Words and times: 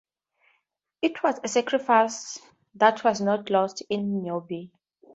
It 1.03 1.21
was 1.21 1.39
a 1.43 1.47
sacrifice 1.47 2.39
that 2.73 3.03
was 3.03 3.21
not 3.21 3.51
lost 3.51 3.83
on 3.91 4.23
Niobe. 4.23 4.71